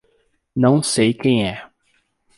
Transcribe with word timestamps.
Não 0.55 0.81
sei 0.81 1.13
quem 1.13 1.47
é. 1.47 1.69